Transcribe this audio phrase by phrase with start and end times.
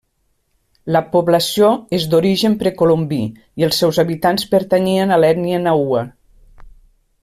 [0.95, 1.67] La població
[1.97, 3.21] és d'origen precolombí,
[3.63, 6.07] i els seus habitants pertanyien a l'ètnia nahua.